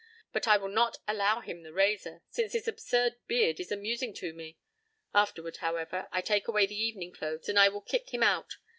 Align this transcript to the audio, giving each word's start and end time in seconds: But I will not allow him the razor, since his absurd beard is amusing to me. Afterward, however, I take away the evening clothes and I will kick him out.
But 0.33 0.47
I 0.47 0.57
will 0.57 0.67
not 0.67 0.97
allow 1.07 1.41
him 1.41 1.61
the 1.61 1.71
razor, 1.71 2.23
since 2.31 2.53
his 2.53 2.67
absurd 2.67 3.17
beard 3.27 3.59
is 3.59 3.71
amusing 3.71 4.15
to 4.15 4.33
me. 4.33 4.57
Afterward, 5.13 5.57
however, 5.57 6.07
I 6.11 6.21
take 6.21 6.47
away 6.47 6.65
the 6.65 6.73
evening 6.75 7.11
clothes 7.11 7.47
and 7.47 7.59
I 7.59 7.69
will 7.69 7.81
kick 7.81 8.11
him 8.11 8.23
out. 8.23 8.57